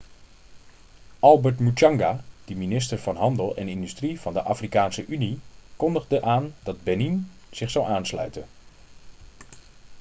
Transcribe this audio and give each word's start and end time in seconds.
albert 1.19 1.59
muchanga 1.59 2.23
de 2.45 2.55
minister 2.55 2.99
van 2.99 3.15
handel 3.15 3.55
en 3.55 3.67
industrie 3.67 4.19
van 4.19 4.33
de 4.33 4.41
afrikaanse 4.41 5.05
unie 5.05 5.39
kondigde 5.75 6.21
aan 6.21 6.53
dat 6.63 6.83
benin 6.83 7.31
zich 7.51 7.69
zou 7.69 7.87
aansluiten 7.87 8.47